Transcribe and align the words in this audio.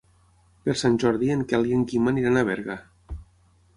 Per 0.67 0.75
Sant 0.81 0.95
Jordi 1.03 1.29
en 1.35 1.43
Quel 1.51 1.69
i 1.73 1.77
en 1.81 1.85
Guim 1.91 2.11
aniran 2.13 2.41
a 2.43 2.47
Berga. 2.51 2.79